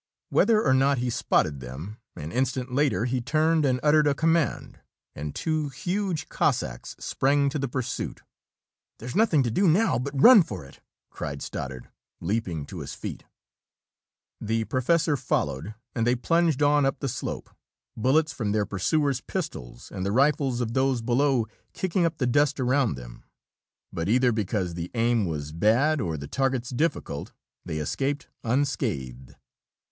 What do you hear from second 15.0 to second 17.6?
followed and they plunged on up the slope,